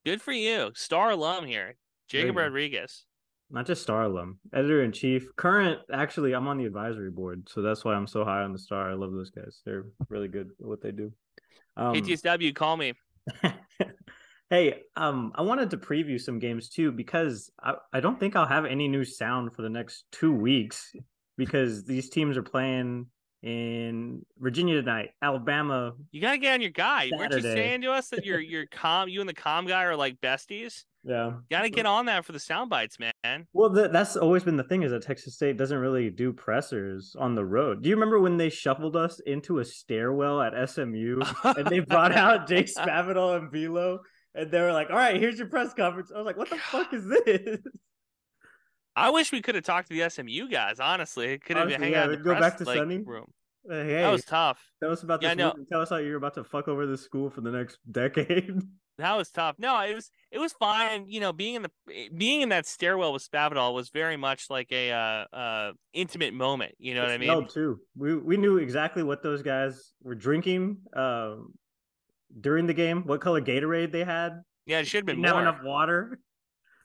[0.05, 0.71] Good for you.
[0.75, 1.75] Star alum here,
[2.09, 2.37] Jakob.
[2.37, 3.05] Rodriguez.
[3.51, 5.35] Not just Star alum, editor in chief.
[5.37, 8.59] Current, actually, I'm on the advisory board, so that's why I'm so high on the
[8.59, 8.91] Star.
[8.91, 9.63] I love those guys.
[9.65, 11.13] They're really good at what they do.
[11.77, 12.93] Um, KTSW, call me.
[14.51, 18.47] hey, um, I wanted to preview some games too because I, I don't think I'll
[18.47, 20.93] have any new sound for the next two weeks
[21.37, 23.07] because these teams are playing
[23.43, 25.93] in Virginia tonight, Alabama.
[26.11, 27.11] You gotta get on your guy.
[27.17, 27.55] Weren't you Saturday.
[27.55, 30.85] saying to us that your your com, you and the com guy are like besties?
[31.05, 33.47] Yeah, gotta get on that for the sound bites, man.
[33.53, 37.15] Well, th- that's always been the thing is that Texas State doesn't really do pressers
[37.19, 37.83] on the road.
[37.83, 42.13] Do you remember when they shuffled us into a stairwell at SMU and they brought
[42.17, 44.01] out Jake Spavital and Velo
[44.35, 46.59] and they were like, "All right, here's your press conference." I was like, "What the
[46.59, 47.61] fuck is this?"
[48.97, 50.81] I wish we could have talked to the SMU guys.
[50.81, 52.99] Honestly, it could have hang yeah, out in the go press, back to like, Sunny.
[52.99, 53.27] room.
[53.71, 54.61] Uh, hey, That was tough.
[54.83, 55.53] tell us about Yeah, this.
[55.71, 58.51] Tell us how you're about to fuck over this school for the next decade.
[58.99, 59.57] That was tough.
[59.59, 61.07] No, it was it was fine.
[61.09, 61.71] You know, being in the
[62.17, 66.75] being in that stairwell with Spavital was very much like a uh, uh intimate moment.
[66.79, 67.47] You know what I mean?
[67.47, 67.79] too.
[67.97, 71.55] We we knew exactly what those guys were drinking um,
[72.41, 73.03] during the game.
[73.07, 74.43] What color Gatorade they had.
[74.67, 75.41] Yeah, it should have been more.
[75.41, 76.19] enough water.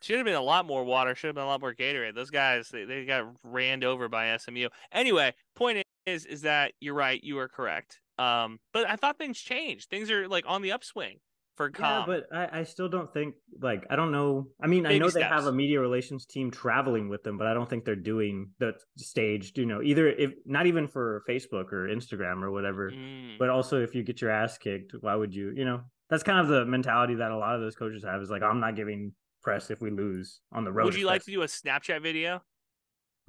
[0.02, 1.16] Should have been a lot more water.
[1.16, 2.14] Should have been a lot more Gatorade.
[2.14, 4.68] Those guys, they, they got ran over by SMU.
[4.92, 7.24] Anyway, point is, is that you're right.
[7.24, 8.02] You are correct.
[8.20, 9.90] Um, but I thought things changed.
[9.90, 11.20] Things are like on the upswing
[11.56, 14.48] for Yeah, but I, I still don't think like I don't know.
[14.62, 17.48] I mean, I Baby know they have a media relations team traveling with them, but
[17.48, 19.58] I don't think they're doing the staged.
[19.58, 22.92] You know, either if not even for Facebook or Instagram or whatever.
[22.92, 23.38] Mm.
[23.38, 25.54] But also, if you get your ass kicked, why would you?
[25.56, 28.22] You know, that's kind of the mentality that a lot of those coaches have.
[28.22, 29.14] Is like, I'm not giving
[29.44, 30.86] press if we lose on the road.
[30.86, 32.42] Would you like to do a Snapchat video?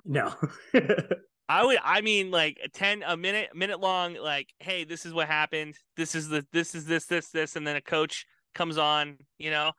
[0.04, 0.34] No.
[1.48, 1.78] I would.
[1.82, 4.14] I mean, like a ten a minute minute long.
[4.14, 5.74] Like, hey, this is what happened.
[5.96, 9.18] This is the this is this this this, and then a coach comes on.
[9.38, 9.72] You know,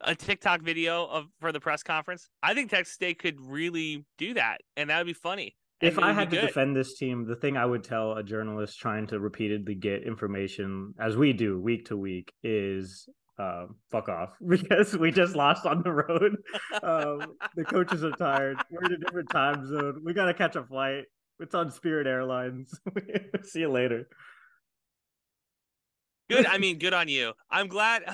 [0.00, 2.28] a TikTok video of for the press conference.
[2.42, 5.56] I think Texas State could really do that, and that would be funny.
[5.80, 6.46] if I had to good.
[6.46, 10.94] defend this team, the thing I would tell a journalist trying to repeatedly get information,
[11.00, 15.82] as we do week to week, is um, fuck off because we just lost on
[15.82, 16.36] the road.
[16.82, 18.58] Um, the coaches are tired.
[18.70, 20.02] We're in a different time zone.
[20.04, 21.04] We got to catch a flight.
[21.40, 22.78] It's on Spirit Airlines.
[23.42, 24.08] See you later.
[26.30, 26.46] Good.
[26.46, 27.32] I mean, good on you.
[27.50, 28.04] I'm glad.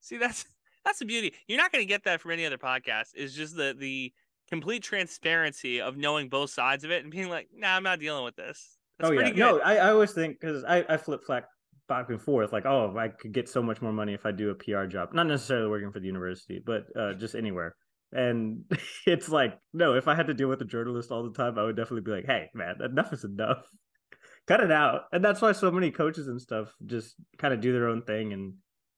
[0.00, 0.46] See, that's
[0.84, 1.34] that's the beauty.
[1.48, 3.14] You're not going to get that from any other podcast.
[3.14, 4.12] Is just the the
[4.48, 8.24] complete transparency of knowing both sides of it and being like, nah, I'm not dealing
[8.24, 8.78] with this.
[8.98, 9.38] That's oh yeah, good.
[9.38, 11.48] no, I, I always think because I, I flip flap
[11.88, 14.50] back and forth, like, oh, I could get so much more money if I do
[14.50, 17.76] a PR job, not necessarily working for the university, but uh, just anywhere.
[18.12, 18.64] And
[19.06, 21.64] it's like, no, if I had to deal with a journalist all the time, I
[21.64, 23.64] would definitely be like, hey, man, enough is enough.
[24.46, 25.02] Cut it out.
[25.12, 28.32] And that's why so many coaches and stuff just kind of do their own thing.
[28.32, 28.54] And,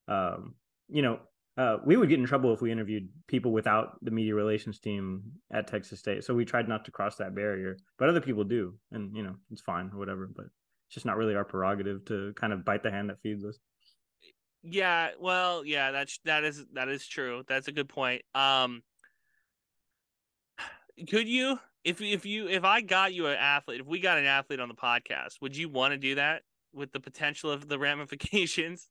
[0.07, 0.55] um,
[0.89, 1.19] you know,
[1.57, 5.23] uh, we would get in trouble if we interviewed people without the media relations team
[5.51, 6.23] at Texas State.
[6.23, 8.75] So we tried not to cross that barrier, but other people do.
[8.91, 10.29] And, you know, it's fine or whatever.
[10.33, 10.45] But
[10.87, 13.59] it's just not really our prerogative to kind of bite the hand that feeds us.
[14.63, 17.43] Yeah, well, yeah, that's that is that is true.
[17.47, 18.23] That's a good point.
[18.33, 18.83] Um
[21.09, 24.25] could you if if you if I got you an athlete, if we got an
[24.25, 27.79] athlete on the podcast, would you want to do that with the potential of the
[27.79, 28.89] ramifications?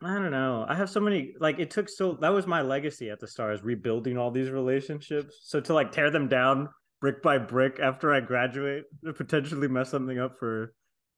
[0.00, 0.64] I don't know.
[0.68, 3.62] I have so many like it took so that was my legacy at the stars,
[3.62, 5.40] rebuilding all these relationships.
[5.42, 6.68] So to like tear them down
[7.00, 10.72] brick by brick after I graduate, to potentially mess something up for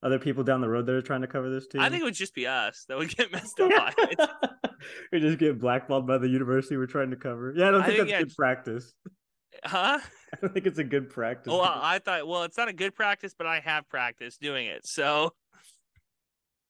[0.04, 1.80] other people down the road that are trying to cover this team.
[1.80, 4.30] I think it would just be us that would get messed up by it.
[5.12, 7.54] we just get blackballed by the university we're trying to cover.
[7.56, 8.92] Yeah, I don't I think think, that's yeah, good practice.
[9.64, 9.98] Huh?
[10.34, 11.50] I don't think it's a good practice.
[11.50, 14.86] Well, I thought well, it's not a good practice, but I have practiced doing it.
[14.86, 15.32] So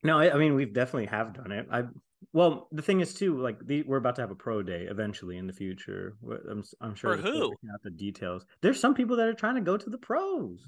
[0.05, 1.67] No, I, I mean we've definitely have done it.
[1.73, 1.85] I
[2.33, 5.37] well, the thing is too, like the, we're about to have a pro day eventually
[5.39, 6.17] in the future.
[6.51, 7.53] I'm I'm sure For who?
[7.53, 8.47] out the details.
[8.61, 10.67] There's some people that are trying to go to the pros.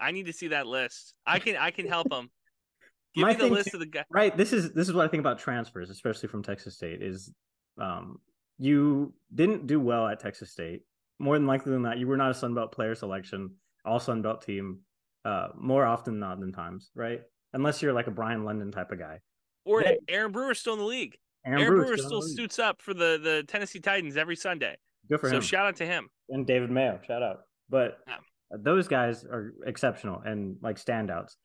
[0.00, 1.14] I need to see that list.
[1.26, 2.30] I can I can help them.
[3.14, 4.04] Give My me the list too- of the guys.
[4.10, 7.32] right this is this is what i think about transfers especially from texas state is
[7.80, 8.18] um
[8.58, 10.82] you didn't do well at texas state
[11.18, 14.80] more than likely than that, you were not a sunbelt player selection all sunbelt team
[15.24, 17.22] uh more often than not than times right
[17.54, 19.18] unless you're like a brian london type of guy
[19.64, 19.94] Or Yeah.
[20.08, 21.16] Aaron Brewer's still in the league.
[21.46, 24.76] aaron, Aaron, Brewer's Brewer still still suits up for the the Tennessee Titans every Sunday.
[25.08, 26.08] good for So him shout out to him.
[26.28, 28.16] and david mayo shout out but Yeah.
[28.50, 31.36] Those guys are exceptional and like standouts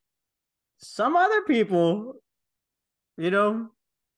[0.77, 2.13] some other people
[3.17, 3.69] you know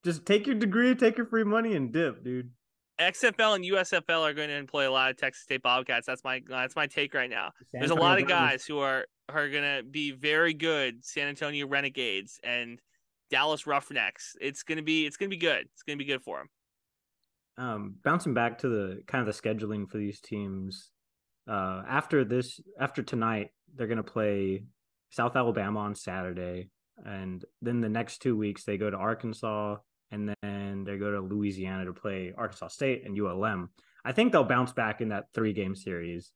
[0.04, 2.50] just take your degree take your free money and dip dude
[3.00, 6.08] XFL and USFL are going to employ a lot of Texas State Bobcats.
[6.08, 7.52] That's my that's my take right now.
[7.72, 11.04] San There's a lot of guys who are are going to be very good.
[11.04, 12.80] San Antonio Renegades and
[13.30, 14.36] Dallas Roughnecks.
[14.40, 15.66] It's going to be it's going to be good.
[15.74, 17.66] It's going to be good for them.
[17.66, 20.92] um bouncing back to the kind of the scheduling for these teams
[21.48, 24.64] uh after this after tonight they're going to play
[25.10, 26.70] south alabama on saturday
[27.06, 29.76] and then the next two weeks they go to arkansas
[30.12, 33.70] and then they go to louisiana to play arkansas state and ulm
[34.04, 36.32] i think they'll bounce back in that three game series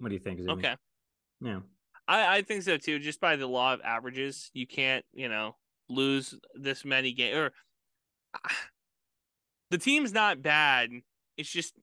[0.00, 0.48] what do you think?
[0.48, 0.76] Okay.
[1.40, 1.58] yeah
[2.08, 2.98] I, I think so too.
[2.98, 5.54] Just by the law of averages, you can't, you know,
[5.88, 7.36] lose this many games.
[7.36, 7.52] Or
[9.70, 10.90] the team's not bad.
[11.36, 11.74] It's just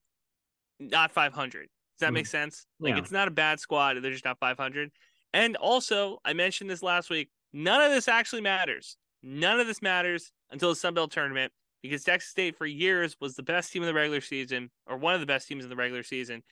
[0.79, 1.61] not 500.
[1.61, 2.29] Does that make mm.
[2.29, 2.65] sense?
[2.79, 2.99] Like Yeah.
[2.99, 3.97] it's not a bad squad.
[4.01, 4.91] They're just not 500.
[5.33, 7.29] And also, I mentioned this last week.
[7.53, 8.97] None of this actually matters.
[9.23, 13.35] None of this matters until the Sun Belt tournament because Texas State for years was
[13.35, 15.75] the best team in the regular season or one of the best teams in the
[15.75, 16.43] regular season,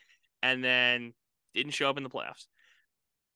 [0.42, 1.14] and then
[1.54, 2.48] didn't show up in the playoffs.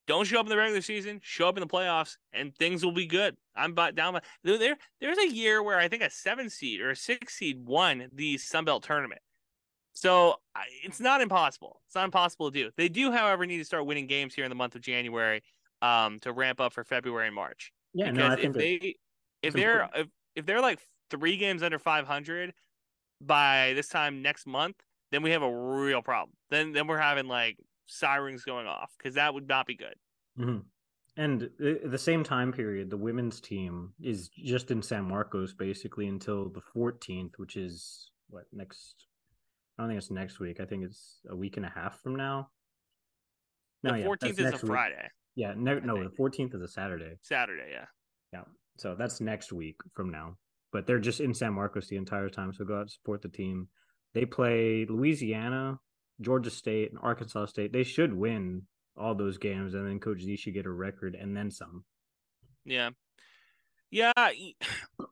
[0.08, 2.93] Don't show up in the regular season, show up in the playoffs, and things will
[2.93, 3.36] be good.
[3.56, 4.58] I'm down by there.
[4.58, 8.10] there- There's a year where I think a seven seed or a six seed won
[8.13, 9.21] the Sun Belt tournament.
[9.97, 10.36] So
[10.83, 11.81] it's not impossible.
[11.88, 12.69] It's not impossible to do.
[12.77, 15.41] They do, however, need to start winning games here in the month of January
[15.81, 17.71] um, to ramp up for February and March.
[17.95, 18.95] yeah because no i if think they
[19.41, 20.07] if they're important.
[20.36, 20.79] if, if they're like
[21.10, 22.53] three games under 500
[23.21, 24.75] by this time next month,
[25.12, 26.36] then we have a real problem.
[26.51, 27.57] Then then we're having like
[27.88, 29.95] sirens going off because that would not be good.
[30.39, 30.62] Mhm.
[31.15, 36.05] And at the same time period, the women's team is just in San Marcos basically
[36.07, 39.07] until the 14th, which is what next?
[39.77, 40.59] I don't think it's next week.
[40.59, 42.49] I think it's a week and a half from now.
[43.83, 44.71] No, yeah, 14th that's is a week.
[44.71, 47.13] Friday, Yeah, ne- no, the 14th is a Saturday.
[47.21, 47.69] Saturday.
[47.71, 47.85] Yeah.
[48.33, 48.43] Yeah,
[48.77, 50.35] so that's next week from now.
[50.71, 53.29] But they're just in San Marcos the entire time, so go out and support the
[53.29, 53.67] team.
[54.13, 55.79] They play Louisiana,
[56.21, 57.71] Georgia State, and Arkansas State.
[57.71, 58.63] They should win
[58.97, 61.85] all those games, and then Coach Z should get a record and then some.
[62.65, 62.89] Yeah.
[63.91, 64.11] Yeah.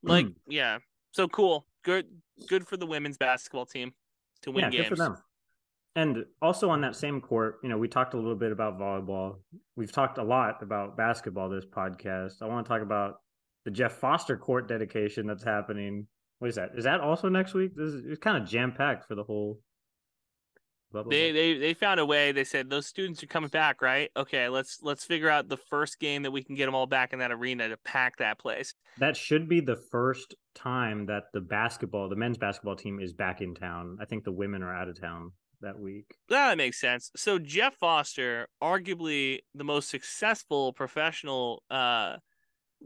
[0.01, 0.79] Like, yeah.
[1.11, 1.67] So cool.
[1.83, 2.07] Good
[2.49, 3.93] good for the women's basketball team
[4.45, 4.89] to win yeah, games.
[4.89, 5.17] good for them.
[5.97, 9.37] And also on that same court, you know, we talked a little bit about volleyball.
[9.77, 12.41] We've talked a lot about basketball this podcast.
[12.41, 13.15] I want to talk about
[13.63, 16.07] the Jeff Foster court dedication that's happening.
[16.39, 16.71] What is that?
[16.75, 17.71] Is that also next week?
[17.75, 19.59] This is it's kind of jam packed for the whole.
[20.95, 21.39] Blah, blah, They blah.
[21.41, 22.31] they they found a way.
[22.31, 24.09] They said those students are coming back, right?
[24.15, 27.13] Okay, let's let's figure out the first game that we can get them all back
[27.13, 28.73] in that arena to pack that place.
[28.97, 33.41] That should be the first time that the basketball, the men's basketball team is back
[33.41, 33.97] in town.
[34.01, 35.31] I think the women are out of town
[35.61, 36.15] that week.
[36.29, 37.11] That makes sense.
[37.15, 42.17] So Jeff Foster, arguably the most successful professional uh,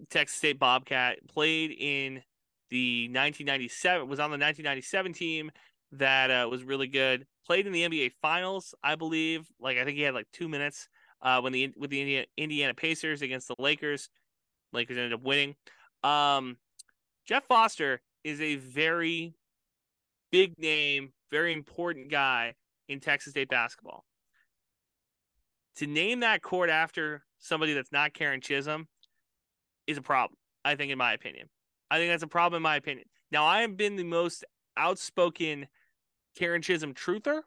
[0.09, 2.23] Texas State Bobcat, played in
[2.69, 5.51] the 1997 was on the 1997 team
[5.93, 7.25] that uh, was really good.
[7.45, 9.47] Played in the NBA Finals, I believe.
[9.59, 10.87] Like I think he had like two minutes
[11.21, 14.09] uh, when the with the Indiana, Indiana Pacers against the Lakers.
[14.71, 15.55] Lakers ended up winning.
[16.03, 16.57] Um,
[17.25, 19.33] Jeff Foster is a very
[20.31, 22.53] big name, very important guy
[22.87, 24.05] in Texas State basketball.
[25.77, 28.85] To name that court after somebody that's not Karen Chisolm
[29.87, 31.49] is a problem, I think, in my opinion.
[31.89, 33.05] I think that's a problem, in my opinion.
[33.31, 34.43] Now, I have been the most
[34.77, 35.67] outspoken
[36.35, 37.41] Karen Chisolm truther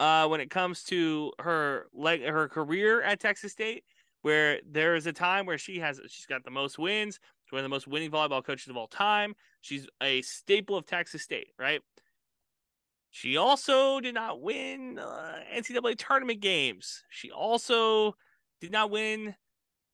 [0.00, 3.84] uh, when it comes to her like her career at Texas State,
[4.22, 7.60] where there is a time where she has she's got the most wins, she's one
[7.60, 9.34] of the most winning volleyball coaches of all time.
[9.60, 11.80] She's a staple of Texas State, right?
[13.10, 17.04] She also did not win uh, NCAA tournament games.
[17.10, 18.16] She also
[18.60, 19.34] did not win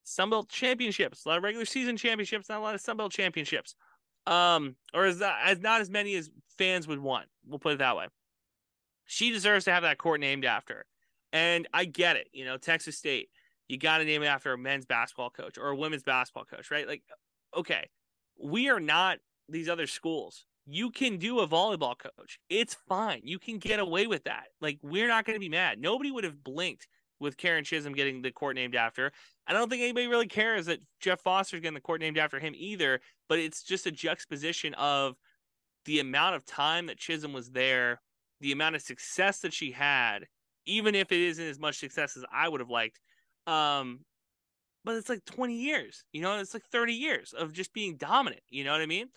[0.06, 3.74] Sunbelt championships, a lot of regular season championships, not a lot of Sunbelt championships.
[4.26, 7.26] Um, or as, as not as many as fans would want.
[7.46, 8.06] We'll put it that way.
[9.08, 10.84] She deserves to have that court named after.
[11.32, 12.28] And I get it.
[12.32, 13.30] You know, Texas State,
[13.66, 16.70] you got to name it after a men's basketball coach or a women's basketball coach,
[16.70, 16.86] right?
[16.86, 17.02] Like,
[17.56, 17.88] okay,
[18.38, 19.18] we are not
[19.48, 20.44] these other schools.
[20.66, 22.38] You can do a volleyball coach.
[22.50, 23.22] It's fine.
[23.24, 24.44] You can get away with that.
[24.60, 25.80] Like, we're not going to be mad.
[25.80, 26.86] Nobody would have blinked
[27.18, 29.10] with Karen Chisolm getting the court named after.
[29.46, 32.52] I don't think anybody really cares that Jeff Foster's getting the court named after him
[32.54, 33.00] either.
[33.28, 35.16] But it's just a juxtaposition of
[35.86, 38.02] the amount of time that Chisolm was there,
[38.40, 40.26] the amount of success that she had,
[40.66, 43.00] even if it isn't as much success as I would have liked.
[43.46, 44.00] Um,
[44.84, 48.42] but it's like 20 years, you know, it's like 30 years of just being dominant.
[48.48, 49.08] You know what I mean?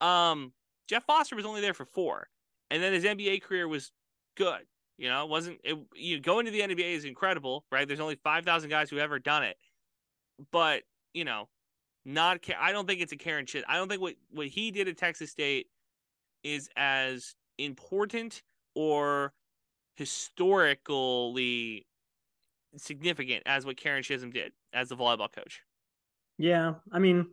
[0.00, 0.52] Um,
[0.88, 2.28] Jeff Foster was only there for four,
[2.70, 3.90] and then his NBA career was
[4.36, 4.62] good.
[4.96, 5.76] You know, it wasn't it?
[5.94, 7.86] You go into the NBA is incredible, right?
[7.86, 9.56] There's only 5,000 guys who ever done it,
[10.50, 10.82] but
[11.14, 11.48] you know,
[12.04, 12.40] not.
[12.58, 13.64] I don't think it's a Karen shit.
[13.68, 15.66] I don't think what what he did at Texas State
[16.42, 18.42] is as important
[18.78, 19.32] or
[19.96, 21.84] historically
[22.76, 25.62] significant as what Karen Chisolm did as the volleyball coach.
[26.38, 27.26] Yeah, I mean,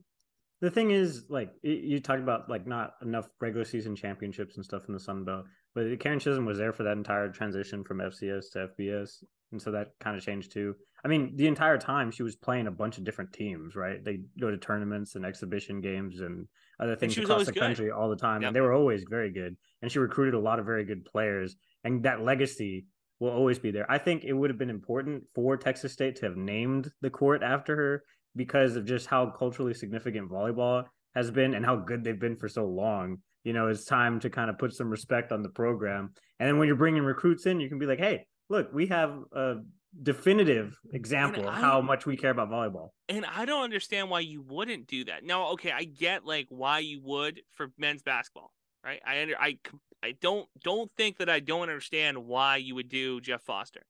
[0.61, 4.87] the thing is, like you talked about, like not enough regular season championships and stuff
[4.87, 5.45] in the Sun Belt,
[5.75, 9.71] but Karen Chisolm was there for that entire transition from FCS to FBS, and so
[9.71, 10.73] that kind of changed too.
[11.03, 14.03] I mean, the entire time she was playing a bunch of different teams, right?
[14.03, 16.47] They go to tournaments and exhibition games and
[16.79, 17.59] other things across the good.
[17.59, 18.49] country all the time, yep.
[18.49, 19.55] and they were always very good.
[19.81, 22.87] And she recruited a lot of very good players, and that legacy
[23.19, 23.89] will always be there.
[23.89, 27.43] I think it would have been important for Texas State to have named the court
[27.43, 28.03] after her
[28.35, 32.49] because of just how culturally significant volleyball has been and how good they've been for
[32.49, 33.19] so long.
[33.45, 36.11] You know, it's time to kind of put some respect on the program.
[36.39, 39.17] And then when you're bringing recruits in, you can be like, hey, look, we have
[39.31, 39.55] a
[40.01, 42.89] definitive example of how much we care about volleyball.
[43.07, 45.23] And I don't understand why you wouldn't do that.
[45.23, 48.51] Now, okay, I get like why you would for men's basketball,
[48.83, 48.99] right?
[49.05, 49.59] I under, I
[50.03, 53.83] I don't don't think that I don't understand why you would do Jeff Foster.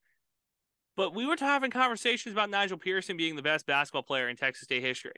[0.97, 4.65] But we were having conversations about Nigel Pearson being the best basketball player in Texas
[4.65, 5.11] State history.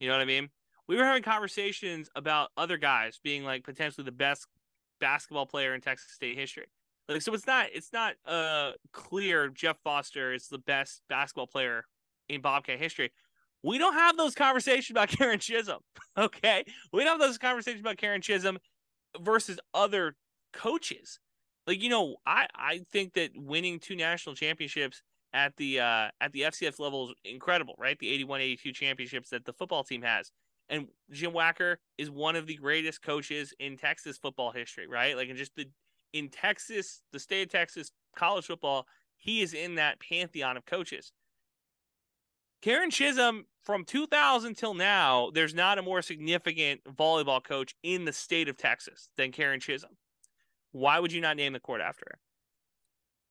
[0.00, 0.48] You know what I mean?
[0.88, 4.46] We were having conversations about other guys being like potentially the best
[5.00, 6.66] basketball player in Texas State history.
[7.08, 11.84] Like so it's not it's not uh clear Jeff Foster is the best basketball player
[12.28, 13.12] in Bobcat history.
[13.62, 15.80] We don't have those conversations about Karen Chisolm.
[16.16, 16.64] Okay.
[16.92, 18.58] We don't have those conversations about Karen Chisolm
[19.20, 20.16] versus other
[20.52, 21.18] coaches.
[21.66, 26.32] Like, you know, I, I think that winning two national championships at the uh at
[26.32, 27.98] the FCS level is incredible, right?
[27.98, 30.30] The 81 82 championships that the football team has.
[30.68, 35.16] And Jim Wacker is one of the greatest coaches in Texas football history, right?
[35.16, 35.68] Like, and just the
[36.12, 41.12] in Texas, the state of Texas college football, he is in that pantheon of coaches.
[42.62, 48.12] Karen Chisolm, from 2000 till now, there's not a more significant volleyball coach in the
[48.12, 49.96] state of Texas than Karen Chisolm.
[50.72, 52.18] Why would you not name the court after her?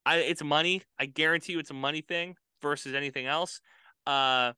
[0.05, 0.83] I, it's money.
[0.99, 3.61] I guarantee you, it's a money thing versus anything else.
[4.05, 4.53] Uh,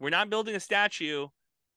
[0.00, 1.28] we're not building a statue,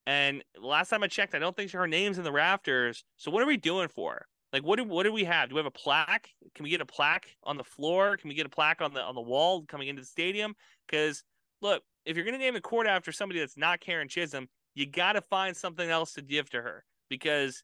[0.06, 3.04] and last time I checked, I don't think her name's in the rafters.
[3.18, 4.26] So what are we doing for?
[4.52, 5.50] Like, what do what do we have?
[5.50, 6.30] Do we have a plaque?
[6.56, 8.18] Can we get a plaque on the floor?
[8.18, 10.56] Can we get a plaque on the on the wall coming into the stadium?
[10.88, 11.24] Because
[11.62, 15.14] look, if you're gonna name the court after somebody that's not Karen Chisolm, you got
[15.14, 16.84] to find something else to give to her.
[17.10, 17.64] Because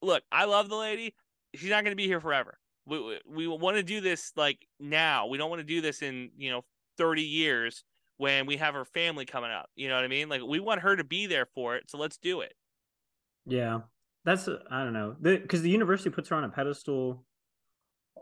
[0.00, 1.14] look, I love the lady.
[1.54, 2.58] She's not gonna be here forever.
[2.86, 5.26] We we, we want to do this like now.
[5.26, 6.64] We don't want to do this in you know
[6.96, 7.84] 30 years
[8.16, 9.68] when we have her family coming up.
[9.74, 10.28] You know what I mean?
[10.28, 11.90] Like we want her to be there for it.
[11.90, 12.54] So let's do it.
[13.46, 13.80] Yeah,
[14.24, 17.24] that's I don't know because the, the, university puts her on a pedestal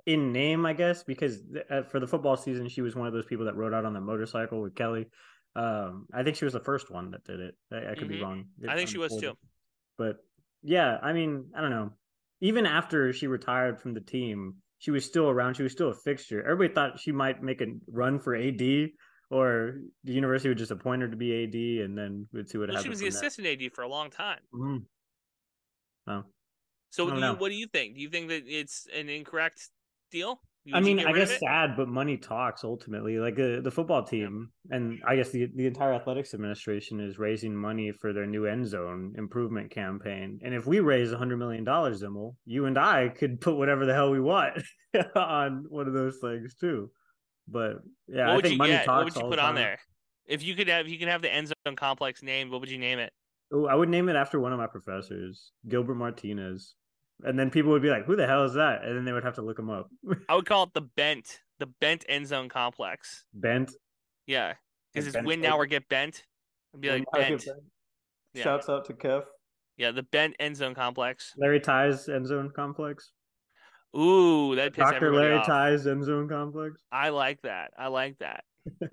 [0.07, 3.27] in name, I guess, because uh, for the football season she was one of those
[3.27, 5.07] people that rode out on the motorcycle with Kelly.
[5.57, 7.55] Um, I think she was the first one that did it.
[7.73, 8.09] I, I could mm-hmm.
[8.09, 8.45] be wrong.
[8.63, 9.35] I think I'm she was too.
[9.99, 10.17] But
[10.63, 11.91] yeah, I mean, I don't know.
[12.41, 15.55] Even after she retired from the team, she was still around.
[15.55, 16.43] She was still a fixture.
[16.43, 18.61] Everybody thought she might make a run for AD,
[19.31, 22.69] or the university would just appoint her to be AD, and then we'd see what
[22.69, 22.85] well, happened.
[22.85, 23.65] She was the assistant that.
[23.65, 24.41] AD for a long time.
[24.55, 26.11] Mm-hmm.
[26.11, 26.25] Oh.
[26.91, 27.95] So do you, what do you think?
[27.95, 29.71] Do you think that it's an incorrect
[30.11, 30.41] deal?
[30.75, 33.19] I mean, I guess sad, but money talks ultimately.
[33.19, 37.57] Like uh, the football team, and I guess the the entire athletics administration is raising
[37.57, 40.39] money for their new end zone improvement campaign.
[40.45, 43.87] And if we raise a hundred million dollars, Zimmel, you and I could put whatever
[43.87, 44.63] the hell we want
[45.15, 46.91] on one of those things too.
[47.49, 48.85] But yeah, what I think money get?
[48.85, 49.15] talks.
[49.15, 49.79] What would you put on there?
[50.27, 52.71] If you could have, if you can have the end zone complex named, what would
[52.71, 53.13] you name it?
[53.53, 56.75] Oh, I would name it after one of my professors, Gilbert Martinez.
[57.23, 59.25] And then people would be like, "Who the hell is that?" And then they would
[59.25, 59.91] have to look him up.
[60.29, 63.25] I would call it the bent, the bent end zone complex.
[63.35, 63.73] Bent.
[64.27, 64.55] Yeah,
[64.95, 66.25] because it's win now or get bent.
[66.73, 67.45] It'd be like bent.
[67.45, 67.59] bent.
[68.33, 68.45] Yeah.
[68.45, 69.25] Shouts out to Kev.
[69.77, 71.33] Yeah, the bent end zone complex.
[71.37, 73.13] Larry Teis end zone complex.
[73.97, 75.13] Ooh, that Dr.
[75.15, 75.47] Larry off.
[75.47, 76.81] Teis end zone complex.
[76.93, 77.73] I like that.
[77.79, 78.45] I like that.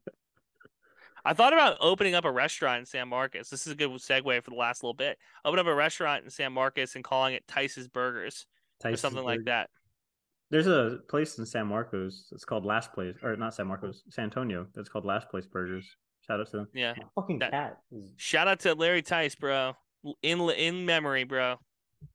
[1.25, 3.49] I thought about opening up a restaurant in San Marcos.
[3.49, 5.17] This is a good segue for the last little bit.
[5.43, 8.45] Open up a restaurant in San Marcos and calling it Teis's Burgers
[8.81, 9.37] Teis's or something Burgers.
[9.39, 9.69] like that.
[10.49, 12.29] There's a place in San Marcos.
[12.31, 14.67] It's called Last Place, or not San Marcos, San Antonio.
[14.73, 15.85] That's called Last Place Burgers.
[16.25, 16.67] Shout out to them.
[16.73, 16.93] Yeah.
[16.93, 17.77] That fucking That- cat
[18.15, 19.73] Shout out to Larry Tice, bro.
[20.23, 21.57] In in memory, bro.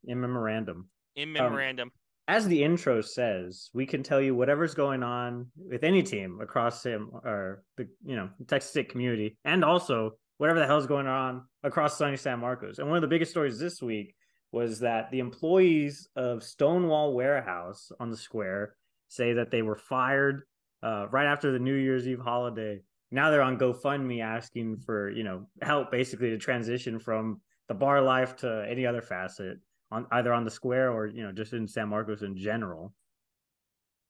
[0.04, 0.88] in memorandum.
[1.16, 1.92] In um, memorandum.
[2.32, 6.82] As the intro says, we can tell you whatever's going on with any team across
[6.82, 11.42] Sam or the you know Texas State community, and also whatever the hell's going on
[11.62, 12.78] across sunny San Marcos.
[12.78, 14.14] And one of the biggest stories this week
[14.50, 18.76] was that the employees of Stonewall Warehouse on the square
[19.08, 20.44] say that they were fired
[20.82, 22.80] uh, right after the New Year's Eve holiday.
[23.10, 28.00] Now they're on GoFundMe asking for you know help, basically to transition from the bar
[28.00, 29.58] life to any other facet
[29.92, 32.92] on either on the square or you know just in San Marcos in general.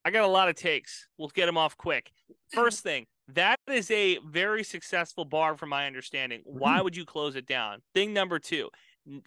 [0.05, 1.09] I got a lot of takes.
[1.18, 2.11] We'll get them off quick.
[2.55, 6.43] First thing, that is a very successful bar, from my understanding.
[6.45, 6.85] Why mm-hmm.
[6.85, 7.83] would you close it down?
[7.95, 8.70] Thing number two,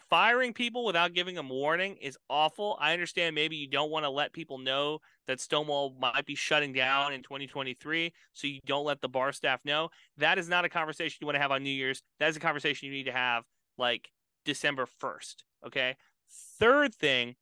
[0.10, 2.78] firing people without giving them warning is awful.
[2.80, 6.74] I understand maybe you don't want to let people know that Stonewall might be shutting
[6.74, 9.90] down in 2023, so you don't let the bar staff know.
[10.18, 12.02] That is not a conversation you want to have on New Year's.
[12.20, 13.44] That is a conversation you need to have
[13.78, 14.10] like
[14.46, 15.36] December 1st.
[15.66, 15.96] Okay.
[16.30, 17.36] Third thing,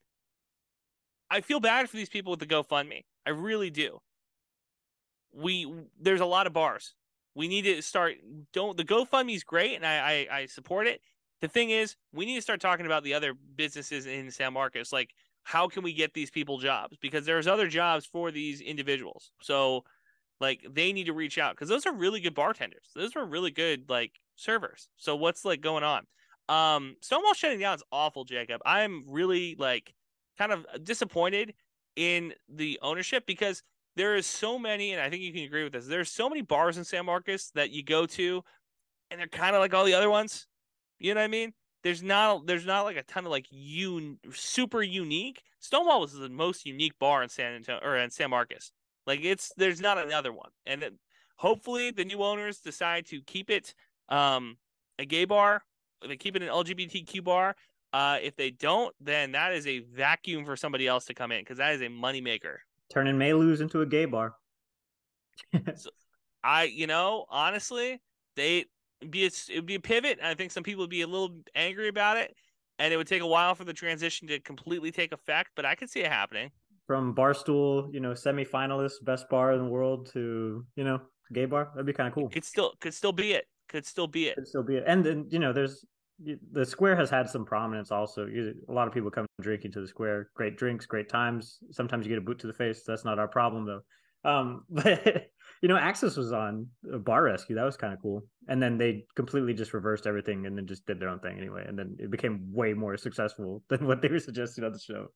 [1.29, 3.05] I feel bad for these people with the GoFundMe.
[3.25, 3.99] I really do.
[5.33, 6.93] We there's a lot of bars.
[7.35, 8.15] We need to start.
[8.53, 11.01] Don't the GoFundMe is great, and I, I I support it.
[11.41, 14.93] The thing is, we need to start talking about the other businesses in San Marcos.
[14.93, 15.13] Like,
[15.43, 16.97] how can we get these people jobs?
[17.01, 19.31] Because there's other jobs for these individuals.
[19.41, 19.83] So,
[20.39, 22.91] like, they need to reach out because those are really good bartenders.
[22.95, 24.89] Those were really good like servers.
[24.97, 26.05] So, what's like going on?
[26.49, 28.61] Um, Stonewall shutting down is awful, Jakob.
[28.65, 29.93] I'm really like
[30.37, 31.53] kind of disappointed
[31.95, 33.63] in the ownership because
[33.95, 35.85] there is so many, and I think you can agree with this.
[35.85, 38.43] There's so many bars in San Marcos that you go to,
[39.11, 40.47] and they're kind of like all the other ones.
[40.99, 41.53] You know what I mean?
[41.83, 45.43] There's not there's not like a ton of like un super unique.
[45.59, 48.71] Stonewall was the most unique bar in San Antonio or in San Marcos.
[49.05, 50.93] Like it's there's not another one, and it,
[51.35, 53.75] hopefully the new owners decide to keep it
[54.09, 54.57] um
[54.97, 55.63] a gay bar.
[56.07, 57.55] They keep it an LGBTQ bar.
[57.93, 61.41] Uh, if they don't, then that is a vacuum for somebody else to come in
[61.41, 62.57] because that is a moneymaker.
[62.91, 64.33] Turning Maylus into a gay bar.
[66.43, 68.01] I, you know, honestly,
[68.35, 68.65] they
[69.09, 70.19] be it would be a pivot.
[70.23, 72.35] I think some people would be a little angry about it,
[72.79, 75.51] and it would take a while for the transition to completely take effect.
[75.55, 76.51] But I could see it happening.
[76.87, 80.99] From Barstool, you know, semi-finalist, best bar in the world to you know,
[81.31, 81.69] gay bar.
[81.73, 82.29] That'd be kind of cool.
[82.29, 83.45] Could still could still be it.
[83.69, 84.35] Could still be it.
[84.35, 84.83] Could still be it.
[84.85, 85.85] And then you know, there's
[86.51, 88.27] the square has had some prominence also.
[88.27, 90.29] A lot of people come drinking to the square.
[90.35, 91.59] Great drinks, great times.
[91.71, 92.83] Sometimes you get a boot to the face.
[92.85, 93.81] That's not our problem though.
[94.29, 95.29] Um, but
[95.61, 97.55] you know, Axis was on a bar rescue.
[97.55, 98.23] That was kind of cool.
[98.47, 101.65] And then they completely just reversed everything and then just did their own thing anyway.
[101.67, 105.07] And then it became way more successful than what they were suggesting on the show.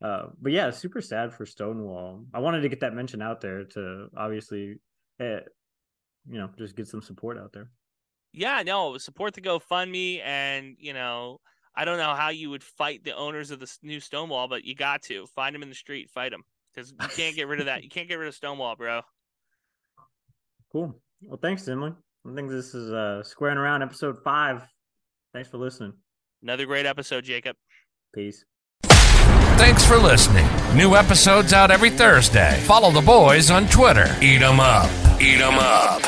[0.00, 2.24] Uh, but yeah, super sad for Stonewall.
[2.32, 4.76] I wanted to get that mention out there to obviously,
[5.18, 5.40] eh,
[6.30, 7.70] you know, just get some support out there.
[8.32, 11.40] Yeah, no, support the GoFundMe, and you know,
[11.74, 14.64] I don't know how you would fight the owners of the s- new Stonewall, but
[14.64, 16.42] you got to find them in the street, fight them,
[16.74, 17.82] because you can't get rid of that.
[17.82, 19.00] You can't get rid of Stonewall, bro.
[20.72, 20.94] Cool.
[21.22, 21.92] Well, thanks, Emily.
[22.30, 24.62] I think this is uh Squarin' Around episode five.
[25.32, 25.94] Thanks for listening.
[26.42, 27.56] Another great episode, Jakob.
[28.14, 28.44] Peace.
[28.82, 30.46] Thanks for listening.
[30.76, 32.60] New episodes out every Thursday.
[32.64, 34.14] Follow the boys on Twitter.
[34.22, 34.88] Eat 'em up.
[35.20, 36.02] Eat 'em up.